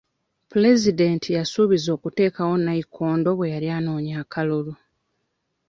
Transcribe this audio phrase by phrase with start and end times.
[0.51, 4.73] Pulezidenti yasuubiza okuteekawo nnayikondo bwe yali anoonya akalulu.